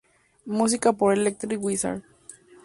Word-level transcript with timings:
Música 0.47 0.93
por 0.93 1.13
Electric 1.13 1.61
Wizard. 1.63 2.01